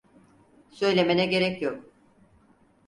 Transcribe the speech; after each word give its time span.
Söylemene 0.69 1.25
gerek 1.25 1.61
yok. 1.61 1.93